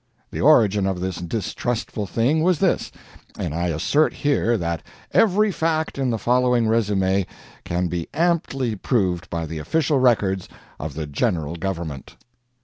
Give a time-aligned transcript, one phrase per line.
[0.31, 2.91] The origin of this distressful thing was this
[3.37, 4.81] and I assert here that
[5.11, 7.27] every fact in the following résumé
[7.65, 12.15] can be amply proved by the official records of the General Government.